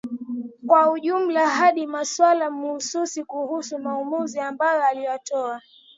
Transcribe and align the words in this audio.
kwa 0.67 0.91
ujumla 0.91 1.49
hadi 1.49 1.87
maswali 1.87 2.39
mahususi 2.49 3.23
kuhusu 3.23 3.79
maamuzi 3.79 4.39
ambayo 4.39 4.83
aliyatoa 4.87 5.61